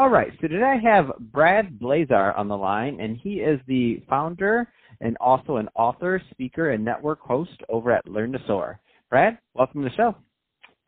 [0.00, 4.02] All right, so today I have Brad Blazar on the line, and he is the
[4.08, 4.66] founder
[5.02, 8.80] and also an author, speaker, and network host over at Learn to Soar.
[9.10, 10.16] Brad, welcome to the show.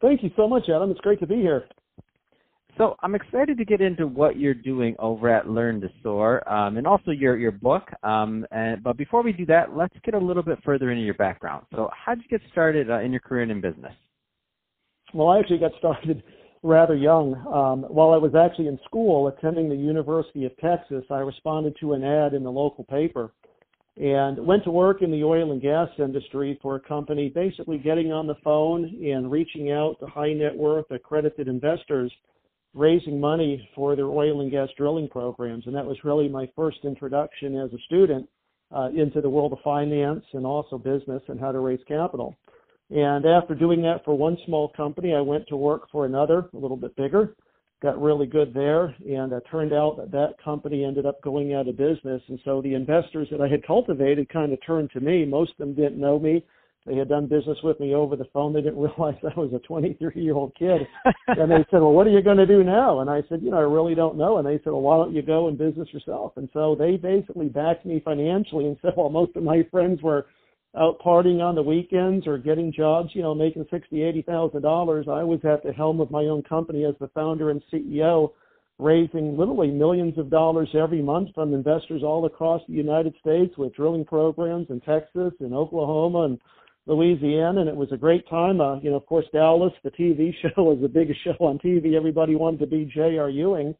[0.01, 0.91] Thank you so much, Adam.
[0.91, 1.67] It's great to be here.
[2.79, 6.79] So I'm excited to get into what you're doing over at Learn to Soar, um,
[6.79, 7.83] and also your your book.
[8.03, 11.13] Um, and, but before we do that, let's get a little bit further into your
[11.13, 11.67] background.
[11.75, 13.93] So how did you get started uh, in your career and in business?
[15.13, 16.23] Well, I actually got started
[16.63, 17.35] rather young.
[17.53, 21.95] Um, while I was actually in school attending the University of Texas, I responded to
[21.95, 23.33] an ad in the local paper
[23.97, 28.11] and went to work in the oil and gas industry for a company basically getting
[28.11, 32.11] on the phone and reaching out to high net worth accredited investors
[32.75, 35.67] raising money for their oil and gas drilling programs.
[35.67, 38.27] And that was really my first introduction as a student
[38.75, 42.35] uh, into the world of finance and also business and how to raise capital.
[42.95, 46.59] And after doing that for one small company, I went to work for another, a
[46.59, 47.35] little bit bigger,
[47.83, 48.95] got really good there.
[49.09, 52.21] And it turned out that that company ended up going out of business.
[52.29, 55.25] And so the investors that I had cultivated kind of turned to me.
[55.25, 56.45] Most of them didn't know me.
[56.85, 58.53] They had done business with me over the phone.
[58.53, 60.83] They didn't realize I was a 23 year old kid.
[61.29, 63.01] and they said, Well, what are you going to do now?
[63.01, 64.37] And I said, You know, I really don't know.
[64.37, 66.33] And they said, Well, why don't you go in business yourself?
[66.37, 70.27] And so they basically backed me financially and said, Well, most of my friends were
[70.77, 75.07] out partying on the weekends or getting jobs, you know, making sixty, eighty thousand dollars.
[75.09, 78.33] I was at the helm of my own company as the founder and CEO,
[78.79, 83.75] raising literally millions of dollars every month from investors all across the United States with
[83.75, 86.39] drilling programs in Texas and Oklahoma and
[86.87, 88.61] Louisiana, and it was a great time.
[88.61, 91.95] Uh, you know, of course, Dallas, the TV show was the biggest show on TV.
[91.95, 93.29] Everybody wanted to be J.R.
[93.29, 93.75] Ewing.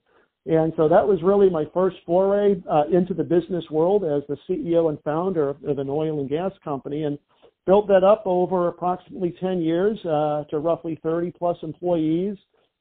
[0.47, 4.37] And so that was really my first foray uh, into the business world as the
[4.49, 7.17] CEO and founder of an oil and gas company and
[7.65, 12.37] built that up over approximately 10 years uh, to roughly 30 plus employees.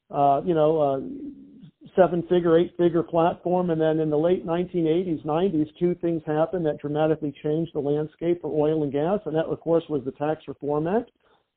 [0.10, 1.00] Uh, you know, uh,
[1.96, 3.70] seven figure, eight figure platform.
[3.70, 8.42] And then in the late 1980s, 90s, two things happened that dramatically changed the landscape
[8.42, 9.20] for oil and gas.
[9.26, 11.12] And that, of course, was the Tax Reform Act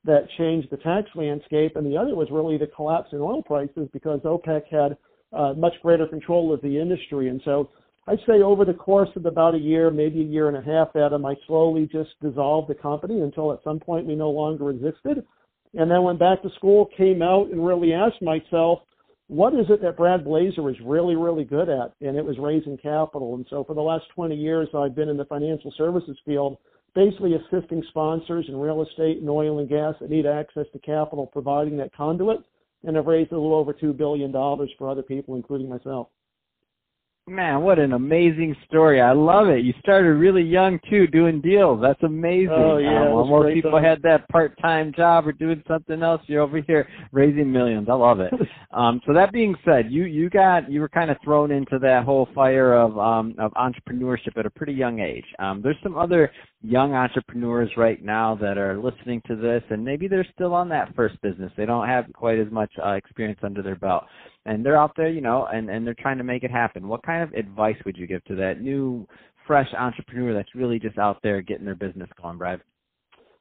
[0.05, 1.77] that changed the tax landscape.
[1.77, 4.97] And the other was really the collapse in oil prices because OPEC had
[5.33, 7.29] uh, much greater control of the industry.
[7.29, 7.71] And so
[8.07, 10.95] I'd say over the course of about a year, maybe a year and a half,
[10.95, 15.25] Adam, I slowly just dissolved the company until at some point we no longer existed.
[15.77, 18.81] And then went back to school, came out, and really asked myself,
[19.29, 21.95] what is it that Brad Blazar is really, really good at?
[22.01, 23.35] And it was raising capital.
[23.35, 26.59] And so for the last 20 years, I've been in the financial services field,
[26.95, 31.27] basically assisting sponsors in real estate and oil and gas that need access to capital,
[31.27, 32.41] providing that conduit.
[32.87, 36.09] And I've raised a little over $2 billion for other people, including myself.
[37.27, 39.01] Man, what an amazing story.
[39.01, 39.65] I love it.
[39.65, 41.81] You started really young too doing deals.
[41.81, 42.51] That's amazing.
[42.51, 43.09] Oh yeah.
[43.11, 43.83] Um, most people time.
[43.83, 47.89] had that part time job or doing something else, you're over here raising millions.
[47.89, 48.31] I love it.
[48.73, 52.05] um so that being said, you you got you were kind of thrown into that
[52.05, 55.25] whole fire of um of entrepreneurship at a pretty young age.
[55.39, 56.31] Um there's some other
[56.65, 60.95] young entrepreneurs right now that are listening to this and maybe they're still on that
[60.95, 61.53] first business.
[61.57, 64.05] They don't have quite as much uh, experience under their belt
[64.47, 66.89] and they're out there, you know, and and they're trying to make it happen.
[66.89, 69.07] What kind of advice would you give to that new,
[69.47, 72.61] fresh entrepreneur that's really just out there getting their business going, Brad?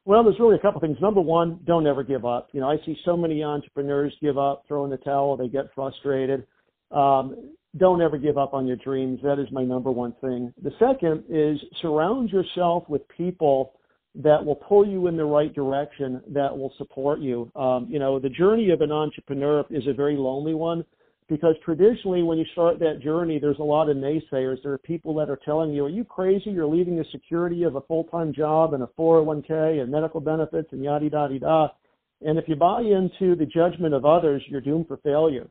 [0.06, 0.98] Well, there's really a couple things.
[1.00, 2.48] Number one, don't ever give up.
[2.52, 5.66] You know, I see so many entrepreneurs give up, throw in the towel, they get
[5.74, 6.46] frustrated.
[6.90, 9.20] Um, don't ever give up on your dreams.
[9.22, 10.52] That is my number one thing.
[10.62, 13.74] The second is surround yourself with people
[14.16, 17.50] that will pull you in the right direction, that will support you.
[17.56, 20.84] Um, you know, the journey of an entrepreneur is a very lonely one
[21.28, 24.62] because traditionally when you start that journey, there's a lot of naysayers.
[24.62, 26.50] There are people that are telling you, are you crazy?
[26.50, 30.84] You're leaving the security of a full-time job and a 401k and medical benefits and
[30.84, 31.72] yada, yada, yada.
[32.20, 35.48] And if you buy into the judgment of others, you're doomed for failure.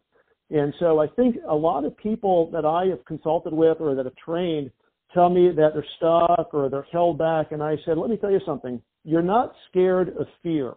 [0.49, 4.05] And so I think a lot of people that I have consulted with or that
[4.05, 4.71] have trained
[5.13, 7.51] tell me that they're stuck or they're held back.
[7.51, 8.81] And I said, let me tell you something.
[9.03, 10.73] You're not scared of fear.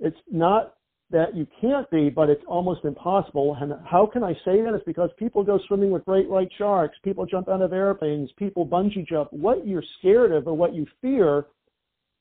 [0.00, 0.74] It's not
[1.10, 3.56] that you can't be, but it's almost impossible.
[3.60, 4.74] And how can I say that?
[4.74, 8.66] It's because people go swimming with great white sharks, people jump out of airplanes, people
[8.66, 9.32] bungee jump.
[9.32, 11.46] What you're scared of or what you fear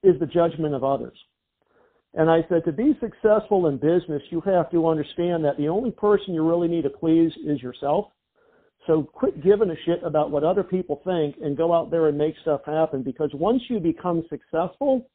[0.04, 1.18] is the judgment of others.
[2.16, 5.92] And I said, to be successful in business, you have to understand that the only
[5.92, 8.06] person you really need to please is yourself.
[8.88, 12.18] So quit giving a shit about what other people think and go out there and
[12.18, 15.10] make stuff happen because once you become successful,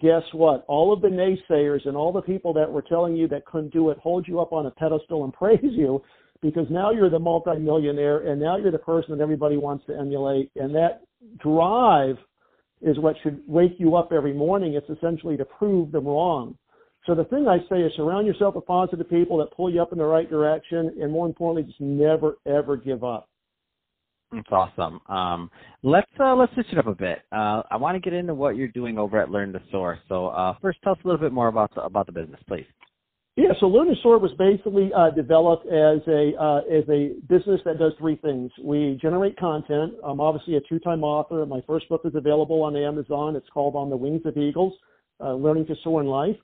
[0.00, 0.64] guess what?
[0.66, 3.90] All of the naysayers and all the people that were telling you that couldn't do
[3.90, 6.02] it hold you up on a pedestal and praise you
[6.40, 10.50] because now you're the multimillionaire and now you're the person that everybody wants to emulate.
[10.56, 11.02] And that
[11.38, 12.16] drive
[12.82, 14.74] is what should wake you up every morning.
[14.74, 16.56] It's essentially to prove them wrong.
[17.06, 19.92] So the thing I say is surround yourself with positive people that pull you up
[19.92, 23.28] in the right direction, and more importantly, just never ever give up.
[24.32, 25.00] That's awesome.
[25.08, 25.50] Um,
[25.82, 27.18] let's uh, let's switch it up a bit.
[27.32, 29.98] Uh, I want to get into what you're doing over at Learn to Soar.
[30.08, 32.64] So uh, first, tell us a little bit more about the, about the business, please.
[33.34, 37.92] Yeah, so to was basically uh, developed as a uh, as a business that does
[37.98, 38.50] three things.
[38.62, 39.94] We generate content.
[40.04, 41.46] I'm obviously a two-time author.
[41.46, 43.34] My first book is available on Amazon.
[43.34, 44.74] It's called On the Wings of Eagles:
[45.18, 46.36] uh, Learning to Soar in Life.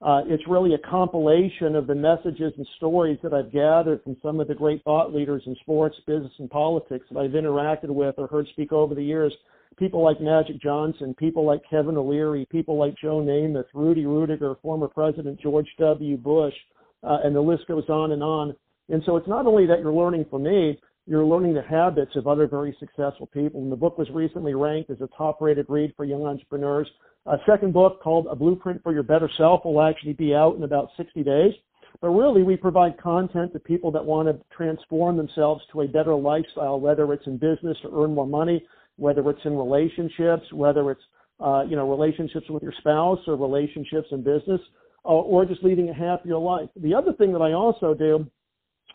[0.00, 4.38] Uh, it's really a compilation of the messages and stories that I've gathered from some
[4.38, 8.28] of the great thought leaders in sports, business, and politics that I've interacted with or
[8.28, 9.32] heard speak over the years.
[9.78, 14.88] People like Magic Johnson, people like Kevin O'Leary, people like Joe Namath, Rudy Ruettiger, former
[14.88, 16.16] President George W.
[16.16, 16.54] Bush,
[17.02, 18.56] uh, and the list goes on and on.
[18.88, 22.26] And so it's not only that you're learning from me, you're learning the habits of
[22.26, 23.60] other very successful people.
[23.60, 26.88] And the book was recently ranked as a top rated read for young entrepreneurs.
[27.26, 30.62] A second book called A Blueprint for Your Better Self will actually be out in
[30.62, 31.52] about 60 days.
[32.00, 36.14] But really, we provide content to people that want to transform themselves to a better
[36.14, 38.64] lifestyle, whether it's in business to earn more money,
[38.96, 41.02] whether it's in relationships, whether it's
[41.40, 44.60] uh, you know relationships with your spouse or relationships in business,
[45.04, 46.68] or, or just leading a happier life.
[46.76, 48.26] The other thing that I also do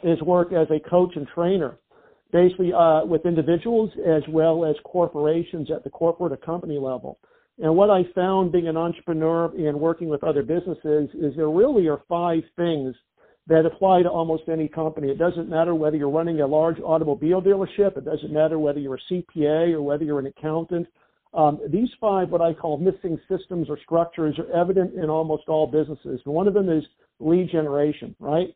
[0.03, 1.77] is work as a coach and trainer
[2.31, 7.19] basically uh, with individuals as well as corporations at the corporate or company level.
[7.59, 11.87] And what I found being an entrepreneur and working with other businesses is there really
[11.87, 12.95] are five things
[13.47, 15.09] that apply to almost any company.
[15.09, 17.97] It doesn't matter whether you're running a large automobile dealership.
[17.97, 20.87] It doesn't matter whether you're a CPA or whether you're an accountant.
[21.33, 25.65] Um, these five, what I call missing systems or structures, are evident in almost all
[25.65, 26.21] businesses.
[26.25, 26.83] And one of them is
[27.19, 28.49] lead generation, right?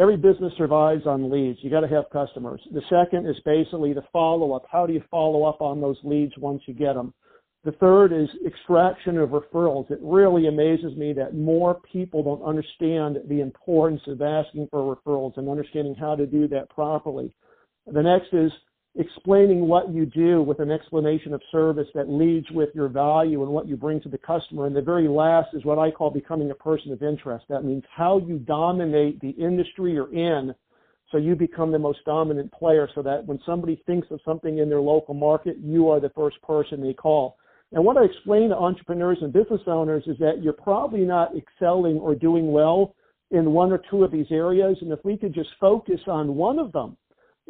[0.00, 1.58] every business survives on leads.
[1.62, 2.60] You got to have customers.
[2.72, 4.64] The second is basically the follow up.
[4.70, 7.12] How do you follow up on those leads once you get them?
[7.62, 9.90] The third is extraction of referrals.
[9.90, 15.36] It really amazes me that more people don't understand the importance of asking for referrals
[15.36, 17.34] and understanding how to do that properly.
[17.86, 18.50] The next is
[18.96, 23.52] explaining what you do with an explanation of service that leads with your value and
[23.52, 24.66] what you bring to the customer.
[24.66, 27.44] And the very last is what I call becoming a person of interest.
[27.50, 30.54] That means how you dominate the industry you're in
[31.12, 34.70] so you become the most dominant player so that when somebody thinks of something in
[34.70, 37.36] their local market, you are the first person they call.
[37.72, 41.96] And what I explain to entrepreneurs and business owners is that you're probably not excelling
[41.98, 42.94] or doing well
[43.30, 44.76] in one or two of these areas.
[44.80, 46.96] And if we could just focus on one of them,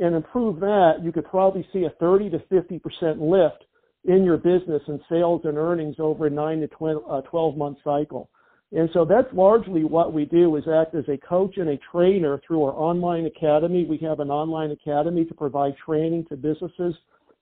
[0.00, 2.80] and improve that, you could probably see a 30 to 50%
[3.20, 3.64] lift
[4.04, 7.78] in your business and sales and earnings over a 9 to 12, uh, 12 month
[7.84, 8.30] cycle.
[8.72, 12.40] And so that's largely what we do is act as a coach and a trainer
[12.46, 13.84] through our online academy.
[13.84, 16.94] We have an online academy to provide training to businesses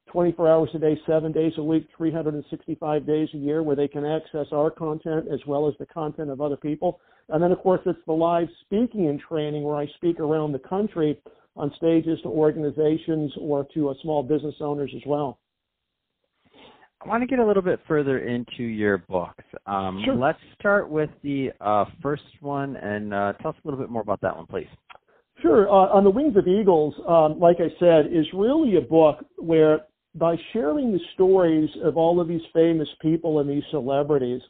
[0.08, 4.04] 24 hours a day, seven days a week, 365 days a year where they can
[4.04, 7.00] access our content as well as the content of other people.
[7.28, 10.58] And then of course it's the live speaking and training where I speak around the
[10.60, 11.20] country
[11.56, 15.38] on stages to organizations or to uh, small business owners as well.
[17.00, 19.44] I want to get a little bit further into your books.
[19.66, 20.16] Um, sure.
[20.16, 24.02] Let's start with the uh, first one and uh, tell us a little bit more
[24.02, 24.66] about that one, please.
[25.40, 25.68] Sure.
[25.68, 29.82] Uh, on the Wings of Eagles, um, like I said, is really a book where
[30.18, 34.42] by sharing the stories of all of these famous people and these celebrities,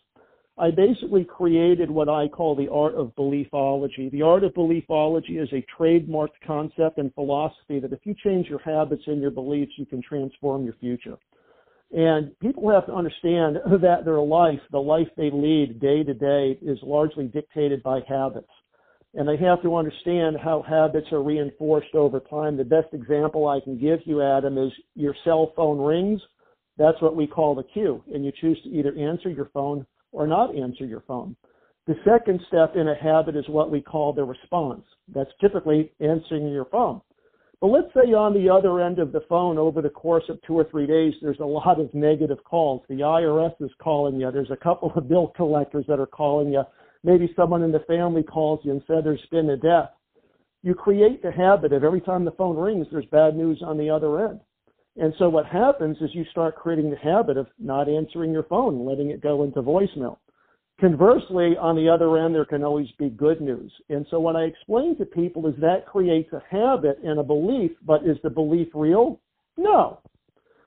[0.58, 4.10] I basically created what I call the art of beliefology.
[4.10, 8.58] The art of beliefology is a trademarked concept and philosophy that if you change your
[8.60, 11.16] habits and your beliefs, you can transform your future.
[11.92, 16.58] And people have to understand that their life, the life they lead day to day,
[16.60, 18.50] is largely dictated by habits.
[19.14, 22.56] And they have to understand how habits are reinforced over time.
[22.56, 26.20] The best example I can give you, Adam, is your cell phone rings.
[26.76, 28.02] That's what we call the cue.
[28.12, 31.36] And you choose to either answer your phone or not answer your phone.
[31.86, 34.84] The second step in a habit is what we call the response.
[35.12, 37.00] That's typically answering your phone.
[37.60, 40.52] But let's say on the other end of the phone over the course of two
[40.52, 42.82] or three days, there's a lot of negative calls.
[42.88, 44.30] The IRS is calling you.
[44.30, 46.62] There's a couple of bill collectors that are calling you.
[47.04, 49.90] Maybe someone in the family calls you and said there's been a death.
[50.62, 53.90] You create the habit of every time the phone rings, there's bad news on the
[53.90, 54.40] other end.
[54.96, 58.84] And so what happens is you start creating the habit of not answering your phone,
[58.84, 60.18] letting it go into voicemail.
[60.80, 63.72] Conversely, on the other end, there can always be good news.
[63.88, 67.72] And so what I explain to people is that creates a habit and a belief,
[67.84, 69.20] but is the belief real?
[69.56, 70.00] No.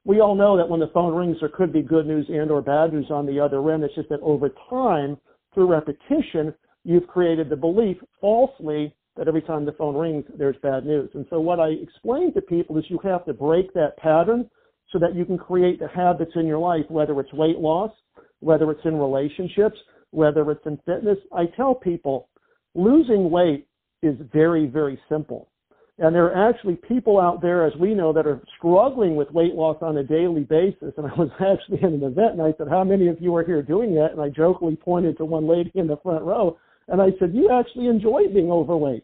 [0.03, 2.61] We all know that when the phone rings, there could be good news and or
[2.61, 3.83] bad news on the other end.
[3.83, 5.17] It's just that over time,
[5.53, 6.53] through repetition,
[6.83, 11.09] you've created the belief falsely that every time the phone rings, there's bad news.
[11.13, 14.49] And so what I explain to people is you have to break that pattern
[14.91, 17.91] so that you can create the habits in your life, whether it's weight loss,
[18.39, 19.77] whether it's in relationships,
[20.11, 21.17] whether it's in fitness.
[21.33, 22.29] I tell people
[22.73, 23.67] losing weight
[24.01, 25.49] is very, very simple.
[25.97, 29.53] And there are actually people out there, as we know, that are struggling with weight
[29.53, 30.93] loss on a daily basis.
[30.97, 33.43] And I was actually at an event and I said, How many of you are
[33.43, 34.11] here doing that?
[34.11, 36.57] And I jokingly pointed to one lady in the front row
[36.87, 39.03] and I said, You actually enjoy being overweight.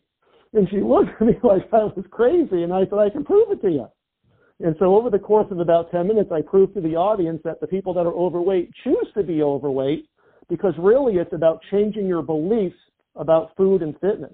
[0.53, 2.63] And she looked at me like I was crazy.
[2.63, 3.87] And I said, I can prove it to you.
[4.59, 7.61] And so over the course of about 10 minutes, I proved to the audience that
[7.61, 10.09] the people that are overweight choose to be overweight
[10.49, 12.75] because really it's about changing your beliefs
[13.15, 14.33] about food and fitness.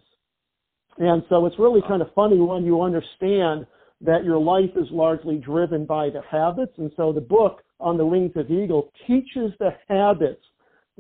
[0.98, 3.66] And so it's really kind of funny when you understand
[4.02, 6.74] that your life is largely driven by the habits.
[6.78, 10.44] And so the book on the wings of eagle teaches the habits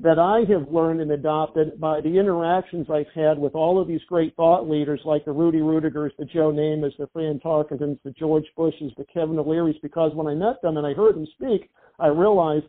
[0.02, 4.02] that I have learned and adopted by the interactions I've had with all of these
[4.08, 8.46] great thought leaders like the Rudy Ruettigers, the Joe Namaths, the Fran Tarkentons, the George
[8.58, 11.70] Bushes, the Kevin O'Learys, because when I met them and I heard them speak,
[12.00, 12.66] I realized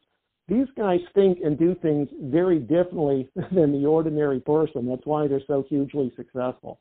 [0.49, 4.87] these guys think and do things very differently than the ordinary person.
[4.87, 6.81] That's why they're so hugely successful.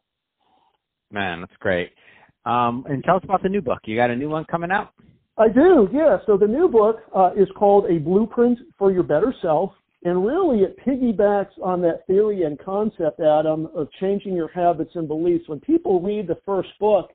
[1.14, 1.92] Man, that's great.
[2.46, 3.80] Um, and tell us about the new book.
[3.86, 4.92] You got a new one coming out?
[5.38, 6.18] I do, yeah.
[6.26, 9.72] So the new book uh, is called A Blueprint for Your Better Self.
[10.04, 15.08] And really, it piggybacks on that theory and concept, Adam, of changing your habits and
[15.08, 15.48] beliefs.
[15.48, 17.12] When people read the first book,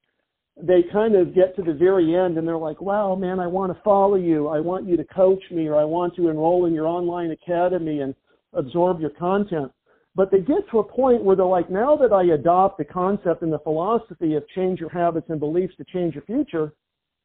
[0.60, 3.72] they kind of get to the very end and they're like, wow, man, I want
[3.72, 4.48] to follow you.
[4.48, 8.00] I want you to coach me, or I want to enroll in your online academy
[8.00, 8.14] and
[8.54, 9.70] absorb your content.
[10.18, 13.42] But they get to a point where they're like, now that I adopt the concept
[13.42, 16.72] and the philosophy of change your habits and beliefs to change your future,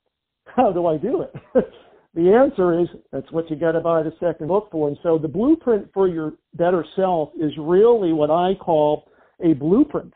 [0.45, 1.33] how do I do it?
[2.13, 4.89] the answer is that's what you got to buy the second book for.
[4.89, 9.09] And so the blueprint for your better self is really what I call
[9.43, 10.13] a blueprint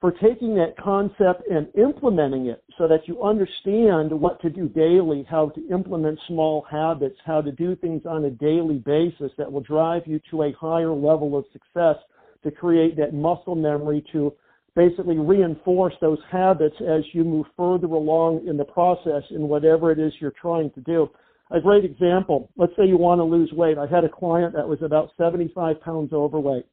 [0.00, 5.26] for taking that concept and implementing it so that you understand what to do daily,
[5.28, 9.60] how to implement small habits, how to do things on a daily basis that will
[9.60, 11.96] drive you to a higher level of success
[12.42, 14.32] to create that muscle memory to
[14.74, 19.98] basically reinforce those habits as you move further along in the process in whatever it
[19.98, 21.10] is you're trying to do.
[21.50, 23.76] A great example, let's say you want to lose weight.
[23.76, 26.64] I had a client that was about 75 pounds overweight.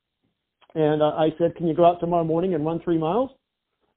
[0.75, 3.31] And uh, I said, can you go out tomorrow morning and run three miles?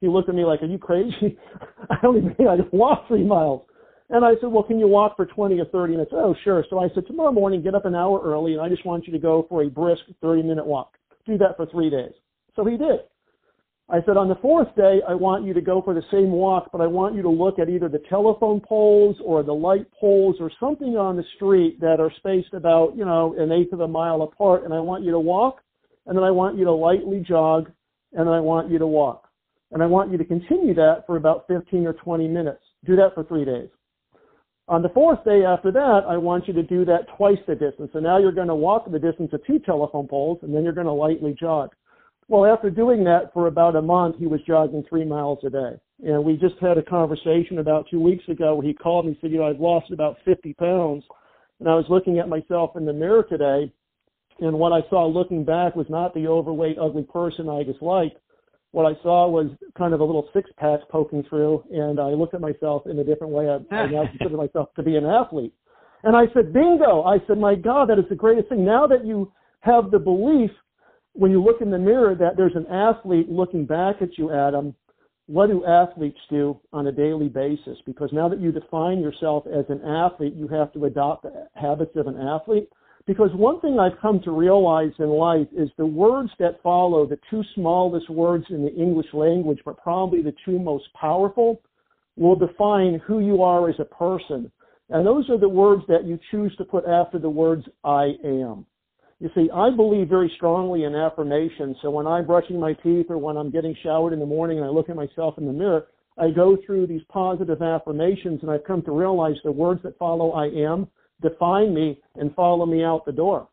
[0.00, 1.38] He looked at me like, are you crazy?
[1.90, 3.62] I don't even I can walk three miles.
[4.08, 6.10] And I said, well, can you walk for 20 or 30 minutes?
[6.12, 6.64] Oh, sure.
[6.68, 9.12] So I said, tomorrow morning, get up an hour early, and I just want you
[9.12, 10.96] to go for a brisk 30 minute walk.
[11.26, 12.12] Do that for three days.
[12.56, 13.00] So he did.
[13.88, 16.70] I said, on the fourth day, I want you to go for the same walk,
[16.72, 20.36] but I want you to look at either the telephone poles or the light poles
[20.40, 23.88] or something on the street that are spaced about, you know, an eighth of a
[23.88, 25.60] mile apart, and I want you to walk
[26.10, 27.70] and then I want you to lightly jog,
[28.14, 29.28] and then I want you to walk.
[29.70, 32.64] And I want you to continue that for about 15 or 20 minutes.
[32.84, 33.68] Do that for three days.
[34.66, 37.90] On the fourth day after that, I want you to do that twice the distance.
[37.92, 40.72] So now you're going to walk the distance of two telephone poles, and then you're
[40.72, 41.70] going to lightly jog.
[42.26, 45.78] Well, after doing that for about a month, he was jogging three miles a day.
[46.04, 49.18] And we just had a conversation about two weeks ago where he called me and
[49.20, 51.04] said, you know, I've lost about 50 pounds.
[51.60, 53.72] And I was looking at myself in the mirror today,
[54.40, 58.16] and what I saw looking back was not the overweight, ugly person I disliked.
[58.72, 62.34] What I saw was kind of a little six pack poking through, and I looked
[62.34, 63.48] at myself in a different way.
[63.48, 65.52] I, I now consider myself to be an athlete.
[66.02, 67.02] And I said, bingo.
[67.02, 68.64] I said, my God, that is the greatest thing.
[68.64, 70.50] Now that you have the belief
[71.12, 74.74] when you look in the mirror that there's an athlete looking back at you, Adam,
[75.26, 77.78] what do athletes do on a daily basis?
[77.86, 81.92] Because now that you define yourself as an athlete, you have to adopt the habits
[81.96, 82.68] of an athlete.
[83.06, 87.18] Because one thing I've come to realize in life is the words that follow, the
[87.30, 91.62] two smallest words in the English language, but probably the two most powerful,
[92.16, 94.50] will define who you are as a person.
[94.90, 98.66] And those are the words that you choose to put after the words I am.
[99.20, 101.76] You see, I believe very strongly in affirmation.
[101.82, 104.66] So when I'm brushing my teeth or when I'm getting showered in the morning and
[104.66, 105.86] I look at myself in the mirror,
[106.18, 110.32] I go through these positive affirmations and I've come to realize the words that follow
[110.32, 110.88] I am
[111.22, 113.48] define me and follow me out the door.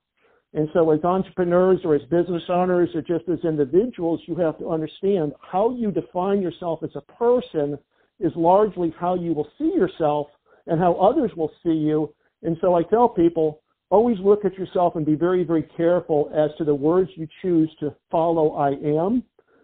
[0.54, 4.70] And so as entrepreneurs or as business owners or just as individuals, you have to
[4.70, 7.78] understand how you define yourself as a person
[8.20, 10.28] is largely how you will see yourself
[10.66, 12.14] and how others will see you.
[12.44, 16.50] And so I tell people, always look at yourself and be very, very careful as
[16.58, 19.24] to the words you choose to follow I am,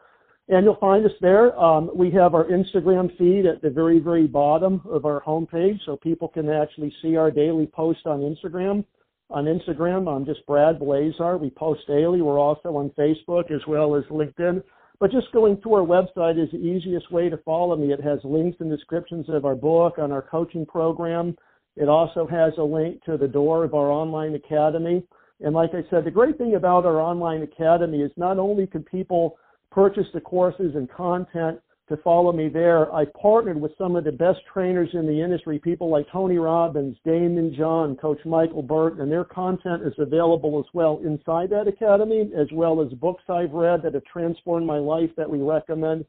[0.49, 1.59] and you'll find us there.
[1.59, 5.97] Um, we have our Instagram feed at the very, very bottom of our homepage, so
[5.97, 8.85] people can actually see our daily post on Instagram.
[9.29, 11.41] On Instagram, I'm just Brad Blazar.
[11.41, 12.23] We post daily.
[12.23, 14.63] We're also on Facebook as well as LinkedIn.
[15.01, 17.93] But just going to our website is the easiest way to follow me.
[17.93, 21.37] It has links and descriptions of our book, on our coaching program.
[21.77, 25.03] It also has a link to the door of our online academy.
[25.41, 28.83] And like I said, the great thing about our online academy is not only can
[28.83, 29.37] people
[29.71, 32.93] purchase the courses and content to follow me there.
[32.93, 36.97] I partnered with some of the best trainers in the industry, people like Tony Robbins,
[37.07, 42.31] Daymond John, Coach Michael Burton, and their content is available as well inside that academy,
[42.37, 46.05] as well as books I've read that have transformed my life that we recommend.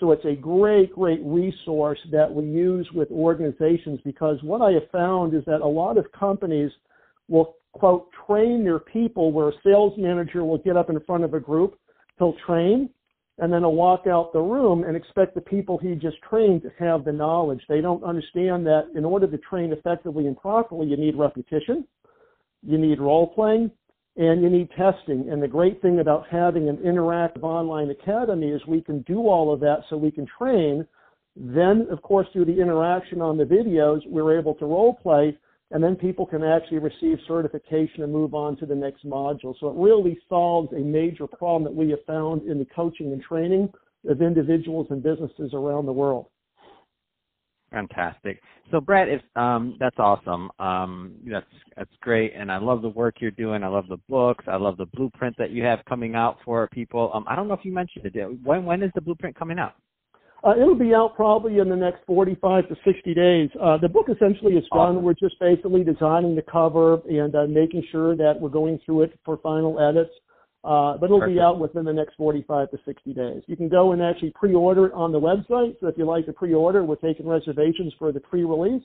[0.00, 4.90] So it's a great, great resource that we use with organizations because what I have
[4.90, 6.70] found is that a lot of companies
[7.28, 11.34] will, quote, train their people where a sales manager will get up in front of
[11.34, 11.78] a group,
[12.18, 12.90] he'll train,
[13.38, 16.72] and then he'll walk out the room and expect the people he just trained to
[16.78, 17.62] have the knowledge.
[17.68, 21.86] They don't understand that in order to train effectively and properly, you need repetition,
[22.62, 23.70] you need role playing,
[24.16, 25.28] and you need testing.
[25.30, 29.52] And the great thing about having an interactive online academy is we can do all
[29.52, 30.86] of that so we can train.
[31.36, 35.36] Then, of course, through the interaction on the videos, we're able to role play
[35.70, 39.54] and then people can actually receive certification and move on to the next module.
[39.58, 43.20] So it really solves a major problem that we have found in the coaching and
[43.20, 43.72] training
[44.08, 46.26] of individuals and businesses around the world.
[47.70, 48.40] Fantastic.
[48.70, 50.50] So, Brett, if um, that's awesome.
[50.58, 51.46] Um, that's
[51.76, 53.64] that's great, and I love the work you're doing.
[53.64, 54.44] I love the books.
[54.46, 57.10] I love the blueprint that you have coming out for people.
[57.12, 58.44] Um, I don't know if you mentioned it.
[58.44, 59.74] When when is the blueprint coming out?
[60.44, 63.48] Uh, it'll be out probably in the next 45 to 60 days.
[63.60, 64.96] Uh, the book essentially is done.
[64.96, 65.02] Awesome.
[65.02, 69.18] We're just basically designing the cover and uh, making sure that we're going through it
[69.24, 70.10] for final edits.
[70.64, 71.36] Uh, but it'll Perfect.
[71.36, 73.42] be out within the next 45 to 60 days.
[73.46, 75.78] You can go and actually pre-order it on the website.
[75.80, 78.82] So if you like to pre-order, we're taking reservations for the pre-release.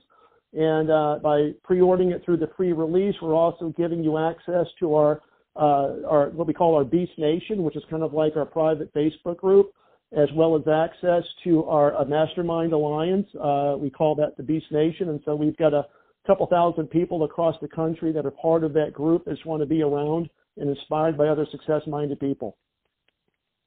[0.52, 5.22] And uh, by pre-ordering it through the pre-release, we're also giving you access to our,
[5.56, 8.94] uh, our what we call our Beast Nation, which is kind of like our private
[8.94, 9.72] Facebook group
[10.18, 13.28] as well as access to our uh, Mastermind Alliance.
[13.40, 15.10] Uh, we call that the Beast Nation.
[15.10, 15.86] And so we've got a
[16.28, 19.62] couple thousand people across the country that are part of that group that just want
[19.62, 22.58] to be around and inspired by other success minded people.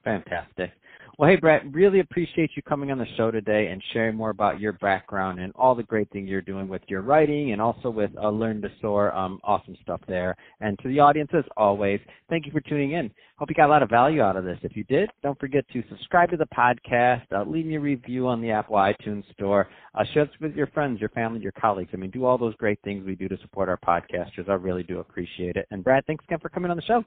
[0.04, 0.70] Fantastic.
[1.18, 4.60] Well, hey, Brett, really appreciate you coming on the show today and sharing more about
[4.60, 8.10] your background and all the great things you're doing with your writing and also with
[8.16, 9.14] uh, Learn to Soar.
[9.14, 10.34] Um, awesome stuff there.
[10.60, 13.10] And to the audience, as always, thank you for tuning in.
[13.36, 14.58] Hope you got a lot of value out of this.
[14.62, 18.26] If you did, don't forget to subscribe to the podcast, uh, leave me a review
[18.26, 21.90] on the Apple iTunes Store, uh, share this with your friends, your family, your colleagues.
[21.92, 24.48] I mean, do all those great things we do to support our podcasters.
[24.48, 25.66] I really do appreciate it.
[25.70, 27.04] And Brad, thanks again for coming on the show.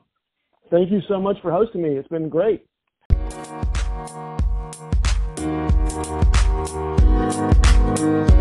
[0.70, 1.90] Thank you so much for hosting me.
[1.90, 2.68] It's been great.
[4.08, 4.30] Thank
[8.30, 8.35] you.